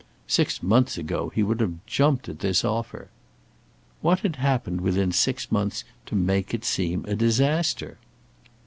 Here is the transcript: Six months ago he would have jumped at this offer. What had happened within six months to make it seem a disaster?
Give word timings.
Six 0.25 0.63
months 0.63 0.97
ago 0.97 1.29
he 1.29 1.43
would 1.43 1.59
have 1.59 1.85
jumped 1.85 2.27
at 2.27 2.39
this 2.39 2.65
offer. 2.65 3.09
What 4.01 4.21
had 4.21 4.37
happened 4.37 4.81
within 4.81 5.11
six 5.11 5.51
months 5.51 5.83
to 6.07 6.15
make 6.15 6.55
it 6.55 6.65
seem 6.65 7.05
a 7.07 7.15
disaster? 7.15 7.99